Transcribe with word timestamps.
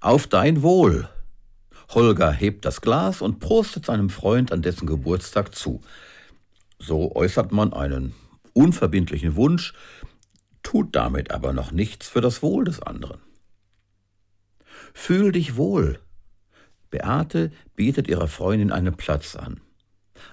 Auf 0.00 0.26
dein 0.26 0.62
Wohl. 0.62 1.08
Holger 1.88 2.30
hebt 2.30 2.64
das 2.66 2.82
Glas 2.82 3.22
und 3.22 3.40
prostet 3.40 3.86
seinem 3.86 4.10
Freund 4.10 4.52
an 4.52 4.60
dessen 4.60 4.86
Geburtstag 4.86 5.54
zu. 5.54 5.80
So 6.78 7.14
äußert 7.14 7.52
man 7.52 7.72
einen 7.72 8.14
unverbindlichen 8.52 9.36
Wunsch, 9.36 9.72
tut 10.62 10.94
damit 10.94 11.30
aber 11.30 11.52
noch 11.54 11.72
nichts 11.72 12.08
für 12.08 12.20
das 12.20 12.42
Wohl 12.42 12.64
des 12.64 12.82
anderen. 12.82 13.20
Fühl 14.92 15.32
dich 15.32 15.56
wohl. 15.56 15.98
Beate 16.90 17.50
bietet 17.74 18.08
ihrer 18.08 18.28
Freundin 18.28 18.72
einen 18.72 18.96
Platz 18.96 19.34
an. 19.34 19.60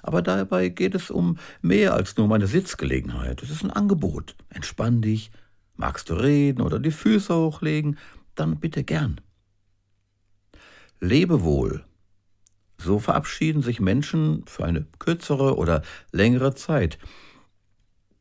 Aber 0.02 0.22
dabei 0.22 0.70
geht 0.70 0.96
es 0.96 1.10
um 1.10 1.38
mehr 1.62 1.94
als 1.94 2.18
nur 2.18 2.28
meine 2.28 2.48
Sitzgelegenheit. 2.48 3.42
Es 3.44 3.50
ist 3.50 3.64
ein 3.64 3.72
Angebot. 3.72 4.36
Entspann 4.50 5.02
dich. 5.02 5.32
Magst 5.76 6.10
du 6.10 6.16
reden 6.16 6.62
oder 6.62 6.80
die 6.80 6.92
Füße 6.92 7.34
hochlegen? 7.34 7.98
Dann 8.36 8.60
bitte 8.60 8.84
gern. 8.84 9.20
Lebe 11.04 11.44
wohl. 11.44 11.84
So 12.78 12.98
verabschieden 12.98 13.62
sich 13.62 13.82
Menschen 13.82 14.46
für 14.48 14.64
eine 14.64 14.86
kürzere 15.00 15.58
oder 15.58 15.82
längere 16.14 16.56
Zeit. 16.56 16.98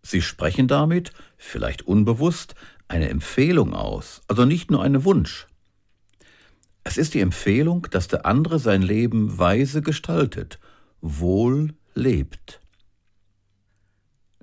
Sie 0.02 0.20
sprechen 0.20 0.66
damit, 0.66 1.12
vielleicht 1.36 1.82
unbewusst, 1.82 2.56
eine 2.88 3.08
Empfehlung 3.08 3.72
aus, 3.72 4.20
also 4.26 4.44
nicht 4.44 4.72
nur 4.72 4.82
einen 4.82 5.04
Wunsch. 5.04 5.46
Es 6.82 6.96
ist 6.96 7.14
die 7.14 7.20
Empfehlung, 7.20 7.86
dass 7.92 8.08
der 8.08 8.26
andere 8.26 8.58
sein 8.58 8.82
Leben 8.82 9.38
weise 9.38 9.80
gestaltet, 9.80 10.58
wohl 11.00 11.74
lebt. 11.94 12.60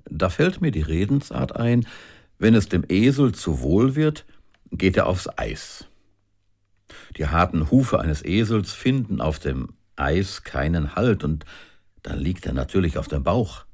Da 0.06 0.30
fällt 0.30 0.62
mir 0.62 0.70
die 0.70 0.80
Redensart 0.80 1.56
ein, 1.56 1.86
wenn 2.38 2.54
es 2.54 2.70
dem 2.70 2.84
Esel 2.88 3.32
zu 3.32 3.60
wohl 3.60 3.96
wird, 3.96 4.24
geht 4.72 4.96
er 4.96 5.08
aufs 5.08 5.28
Eis. 5.36 5.89
Die 7.16 7.26
harten 7.26 7.70
Hufe 7.70 8.00
eines 8.00 8.24
Esels 8.24 8.72
finden 8.72 9.20
auf 9.20 9.38
dem 9.38 9.74
Eis 9.96 10.42
keinen 10.42 10.94
Halt 10.94 11.24
und 11.24 11.44
dann 12.02 12.18
liegt 12.18 12.46
er 12.46 12.52
natürlich 12.52 12.98
auf 12.98 13.08
dem 13.08 13.22
Bauch. 13.22 13.64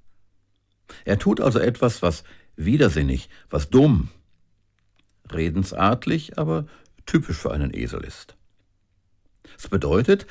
Er 1.05 1.19
tut 1.19 1.41
also 1.41 1.59
etwas, 1.59 2.03
was 2.03 2.25
widersinnig, 2.57 3.29
was 3.51 3.71
dumm, 3.71 4.09
redensartlich, 5.31 6.39
aber 6.39 6.67
typisch 7.05 7.37
für 7.37 7.53
einen 7.53 7.75
Esel 7.75 8.03
ist. 8.05 8.37
Es 9.59 9.69
bedeutet, 9.69 10.27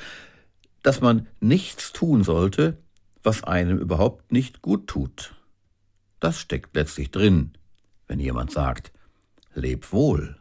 dass 0.82 1.00
man 1.00 1.26
nichts 1.40 1.92
tun 1.92 2.22
sollte, 2.22 2.78
was 3.22 3.42
einem 3.42 3.78
überhaupt 3.78 4.30
nicht 4.30 4.62
gut 4.62 4.86
tut. 4.86 5.34
Das 6.20 6.38
steckt 6.38 6.76
letztlich 6.76 7.10
drin, 7.10 7.52
wenn 8.06 8.20
jemand 8.20 8.52
sagt, 8.52 8.92
leb 9.54 9.92
wohl. 9.92 10.36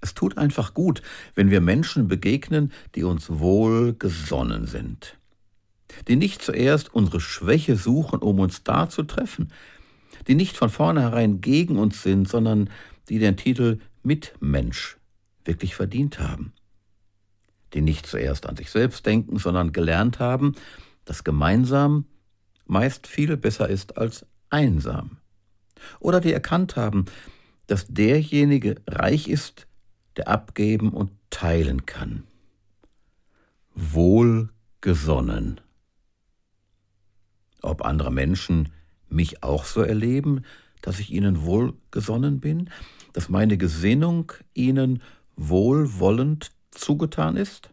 Es 0.00 0.14
tut 0.14 0.38
einfach 0.38 0.74
gut, 0.74 1.02
wenn 1.34 1.50
wir 1.50 1.60
Menschen 1.60 2.08
begegnen, 2.08 2.72
die 2.94 3.04
uns 3.04 3.30
wohl 3.30 3.94
gesonnen 3.94 4.66
sind, 4.66 5.18
die 6.08 6.16
nicht 6.16 6.42
zuerst 6.42 6.94
unsere 6.94 7.20
Schwäche 7.20 7.76
suchen, 7.76 8.20
um 8.20 8.38
uns 8.38 8.62
da 8.62 8.88
zu 8.88 9.02
treffen, 9.02 9.52
die 10.26 10.34
nicht 10.34 10.56
von 10.56 10.70
vornherein 10.70 11.40
gegen 11.40 11.78
uns 11.78 12.02
sind, 12.02 12.28
sondern 12.28 12.70
die 13.08 13.18
den 13.18 13.36
Titel 13.36 13.78
Mitmensch 14.02 14.98
wirklich 15.44 15.74
verdient 15.74 16.18
haben, 16.18 16.52
die 17.72 17.80
nicht 17.80 18.06
zuerst 18.06 18.46
an 18.46 18.56
sich 18.56 18.70
selbst 18.70 19.06
denken, 19.06 19.38
sondern 19.38 19.72
gelernt 19.72 20.18
haben, 20.18 20.54
dass 21.04 21.24
gemeinsam 21.24 22.06
meist 22.66 23.06
viel 23.06 23.36
besser 23.36 23.68
ist 23.68 23.96
als 23.96 24.26
einsam, 24.50 25.18
oder 26.00 26.20
die 26.20 26.32
erkannt 26.32 26.76
haben, 26.76 27.04
dass 27.66 27.86
derjenige 27.86 28.76
reich 28.86 29.28
ist, 29.28 29.66
der 30.16 30.28
abgeben 30.28 30.90
und 30.92 31.10
teilen 31.30 31.86
kann. 31.86 32.24
Wohlgesonnen. 33.74 35.60
Ob 37.62 37.84
andere 37.84 38.10
Menschen 38.10 38.70
mich 39.08 39.42
auch 39.42 39.64
so 39.64 39.82
erleben, 39.82 40.44
dass 40.82 40.98
ich 40.98 41.10
ihnen 41.10 41.42
wohlgesonnen 41.42 42.40
bin, 42.40 42.70
dass 43.12 43.28
meine 43.28 43.58
Gesinnung 43.58 44.32
ihnen 44.54 45.02
wohlwollend 45.36 46.52
zugetan 46.70 47.36
ist? 47.36 47.70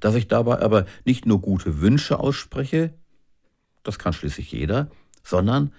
Dass 0.00 0.14
ich 0.14 0.28
dabei 0.28 0.60
aber 0.60 0.86
nicht 1.04 1.26
nur 1.26 1.40
gute 1.40 1.80
Wünsche 1.80 2.18
ausspreche, 2.18 2.94
das 3.82 3.98
kann 3.98 4.12
schließlich 4.12 4.50
jeder, 4.52 4.90
sondern 5.22 5.72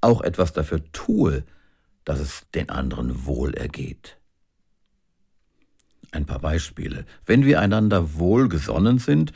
auch 0.00 0.20
etwas 0.20 0.52
dafür 0.52 0.82
tue, 0.92 1.44
dass 2.04 2.20
es 2.20 2.46
den 2.54 2.70
anderen 2.70 3.26
wohl 3.26 3.54
ergeht. 3.54 4.18
Ein 6.12 6.26
paar 6.26 6.38
Beispiele. 6.38 7.04
Wenn 7.24 7.44
wir 7.44 7.60
einander 7.60 8.14
wohlgesonnen 8.14 8.98
sind, 8.98 9.32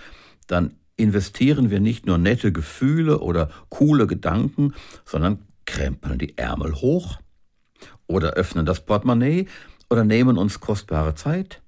dann 0.46 0.74
investieren 0.96 1.70
wir 1.70 1.80
nicht 1.80 2.06
nur 2.06 2.18
nette 2.18 2.52
Gefühle 2.52 3.20
oder 3.20 3.50
coole 3.68 4.06
Gedanken, 4.06 4.74
sondern 5.04 5.46
krempeln 5.64 6.18
die 6.18 6.36
Ärmel 6.36 6.74
hoch 6.74 7.18
oder 8.06 8.32
öffnen 8.32 8.66
das 8.66 8.84
Portemonnaie 8.84 9.46
oder 9.88 10.04
nehmen 10.04 10.36
uns 10.36 10.60
kostbare 10.60 11.14
Zeit 11.14 11.62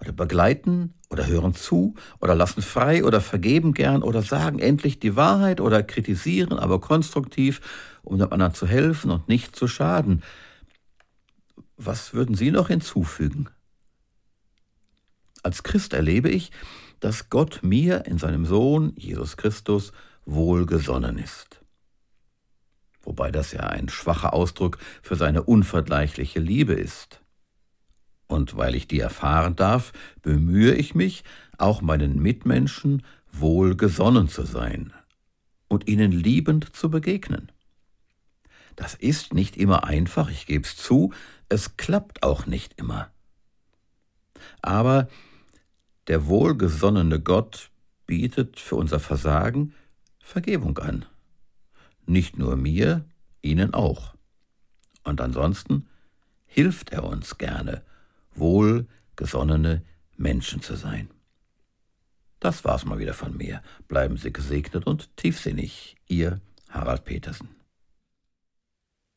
oder 0.00 0.12
begleiten 0.12 0.94
oder 1.10 1.26
hören 1.26 1.54
zu 1.54 1.94
oder 2.20 2.34
lassen 2.34 2.62
frei 2.62 3.04
oder 3.04 3.20
vergeben 3.20 3.74
gern 3.74 4.02
oder 4.02 4.22
sagen 4.22 4.58
endlich 4.58 5.00
die 5.00 5.16
Wahrheit 5.16 5.60
oder 5.60 5.82
kritisieren, 5.82 6.58
aber 6.58 6.80
konstruktiv, 6.80 7.60
um 8.02 8.18
dem 8.18 8.32
anderen 8.32 8.54
zu 8.54 8.66
helfen 8.66 9.10
und 9.10 9.28
nicht 9.28 9.56
zu 9.56 9.66
schaden. 9.66 10.22
Was 11.76 12.14
würden 12.14 12.34
Sie 12.34 12.50
noch 12.50 12.68
hinzufügen? 12.68 13.48
Als 15.42 15.62
Christ 15.62 15.92
erlebe 15.92 16.28
ich, 16.28 16.50
dass 17.00 17.30
Gott 17.30 17.60
mir 17.62 18.06
in 18.06 18.18
seinem 18.18 18.44
Sohn 18.44 18.92
Jesus 18.96 19.36
Christus 19.36 19.92
wohlgesonnen 20.26 21.18
ist. 21.18 21.62
Wobei 23.02 23.30
das 23.30 23.52
ja 23.52 23.60
ein 23.60 23.88
schwacher 23.88 24.34
Ausdruck 24.34 24.78
für 25.02 25.16
seine 25.16 25.42
unvergleichliche 25.42 26.40
Liebe 26.40 26.74
ist. 26.74 27.22
Und 28.26 28.56
weil 28.56 28.74
ich 28.74 28.86
die 28.86 29.00
erfahren 29.00 29.56
darf, 29.56 29.92
bemühe 30.22 30.74
ich 30.74 30.94
mich, 30.94 31.24
auch 31.58 31.80
meinen 31.80 32.20
Mitmenschen 32.20 33.02
wohlgesonnen 33.32 34.28
zu 34.28 34.44
sein 34.44 34.92
und 35.68 35.88
ihnen 35.88 36.12
liebend 36.12 36.76
zu 36.76 36.90
begegnen. 36.90 37.50
Das 38.76 38.94
ist 38.94 39.34
nicht 39.34 39.56
immer 39.56 39.84
einfach, 39.84 40.30
ich 40.30 40.46
gebe 40.46 40.64
es 40.64 40.76
zu, 40.76 41.12
es 41.48 41.76
klappt 41.76 42.22
auch 42.22 42.46
nicht 42.46 42.78
immer. 42.78 43.10
Aber 44.62 45.08
der 46.10 46.26
wohlgesonnene 46.26 47.20
Gott 47.20 47.70
bietet 48.04 48.58
für 48.58 48.74
unser 48.74 48.98
Versagen 48.98 49.74
Vergebung 50.18 50.76
an. 50.78 51.06
Nicht 52.04 52.36
nur 52.36 52.56
mir, 52.56 53.04
Ihnen 53.42 53.74
auch. 53.74 54.16
Und 55.04 55.20
ansonsten 55.20 55.88
hilft 56.46 56.90
er 56.90 57.04
uns 57.04 57.38
gerne, 57.38 57.84
wohlgesonnene 58.34 59.84
Menschen 60.16 60.62
zu 60.62 60.74
sein. 60.74 61.10
Das 62.40 62.64
war's 62.64 62.84
mal 62.84 62.98
wieder 62.98 63.14
von 63.14 63.36
mir. 63.36 63.62
Bleiben 63.86 64.16
Sie 64.16 64.32
gesegnet 64.32 64.88
und 64.88 65.16
tiefsinnig. 65.16 65.94
Ihr 66.08 66.40
Harald 66.70 67.04
Petersen. 67.04 67.50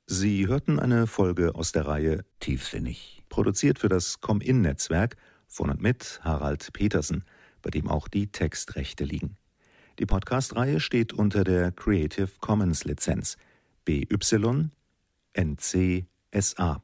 Sie 0.06 0.46
hörten 0.46 0.80
eine 0.80 1.08
Folge 1.08 1.56
aus 1.56 1.72
der 1.72 1.88
Reihe 1.88 2.24
Tiefsinnig, 2.40 3.24
produziert 3.30 3.80
für 3.80 3.90
das 3.90 4.22
Com-In-Netzwerk 4.22 5.18
von 5.53 5.69
und 5.69 5.81
mit 5.81 6.19
Harald 6.24 6.74
Petersen, 6.74 7.24
bei 7.62 7.69
dem 7.69 7.88
auch 7.88 8.08
die 8.08 8.28
Textrechte 8.28 9.03
liegen. 9.03 9.38
Die 10.00 10.08
Podcast-Reihe 10.08 10.80
steht 10.80 11.14
unter 11.14 11.44
der 11.44 11.72
Creative 11.72 12.30
Commons 12.40 12.84
Lizenz 12.84 13.38
BY 13.86 14.72
NC 15.34 16.08
SA. 16.34 16.81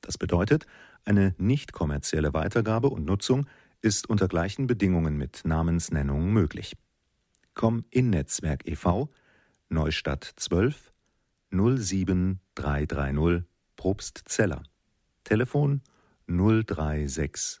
Das 0.00 0.18
bedeutet, 0.18 0.66
eine 1.04 1.36
nicht 1.38 1.72
kommerzielle 1.72 2.34
Weitergabe 2.34 2.88
und 2.90 3.04
Nutzung 3.04 3.46
ist 3.80 4.10
unter 4.10 4.26
gleichen 4.26 4.66
Bedingungen 4.66 5.16
mit 5.16 5.42
Namensnennung 5.44 6.32
möglich. 6.32 6.76
Com 7.54 7.84
in 7.90 8.10
Netzwerk 8.10 8.68
e.V. 8.68 9.08
Neustadt 9.68 10.32
12 10.36 10.90
07330 11.50 13.44
Probstzeller. 13.76 14.64
Telefon 15.22 15.82
036 16.26 17.60